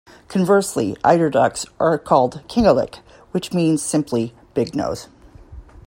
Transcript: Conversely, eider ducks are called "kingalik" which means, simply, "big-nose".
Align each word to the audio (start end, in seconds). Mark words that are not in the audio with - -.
Conversely, 0.29 0.97
eider 1.03 1.29
ducks 1.29 1.63
are 1.79 1.99
called 1.99 2.41
"kingalik" 2.47 3.01
which 3.33 3.53
means, 3.53 3.83
simply, 3.83 4.33
"big-nose". 4.55 5.05